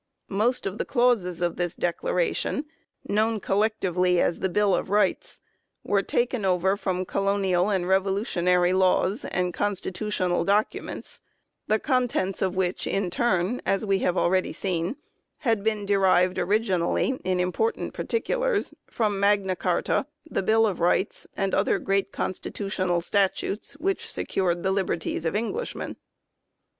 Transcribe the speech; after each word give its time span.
Most 0.31 0.65
of 0.65 0.79
the 0.79 0.83
clauses 0.83 1.43
of 1.43 1.57
this 1.57 1.75
declara 1.75 2.35
tion, 2.35 2.65
known 3.07 3.39
collectively 3.39 4.19
as 4.19 4.39
the 4.39 4.49
Bill 4.49 4.73
of 4.73 4.89
Rights, 4.89 5.41
were 5.83 6.01
2i 6.01 6.01
4 6.01 6.01
THE 6.01 6.01
INFLUENCE 6.01 6.01
OF 6.01 6.01
MAGNA 6.01 6.01
CARTA 6.01 6.25
taken 6.25 6.45
over 6.45 6.77
from 6.77 7.05
colonial 7.05 7.69
and 7.69 7.87
revolutionary 7.87 8.73
laws 8.73 9.25
and 9.25 9.53
constitutional 9.53 10.43
documents, 10.43 11.21
the 11.67 11.77
contents 11.77 12.41
of 12.41 12.55
which, 12.55 12.87
in 12.87 13.11
turn, 13.11 13.61
as 13.63 13.85
we 13.85 13.99
have 13.99 14.17
already 14.17 14.51
seen, 14.51 14.95
had 15.37 15.63
been 15.63 15.85
derived 15.85 16.39
origin 16.39 16.81
ally, 16.81 17.11
in 17.23 17.39
important 17.39 17.93
particulars, 17.93 18.73
from 18.89 19.19
Magna 19.19 19.55
Carta, 19.55 20.07
the 20.25 20.41
Bill 20.41 20.65
of 20.65 20.79
Rights 20.79 21.27
and 21.37 21.53
other 21.53 21.77
great 21.77 22.11
constitutional 22.11 23.01
statutes 23.01 23.73
which 23.73 24.11
secured 24.11 24.63
the 24.63 24.71
liberties 24.71 25.25
of 25.25 25.35
Englishmen. 25.35 25.95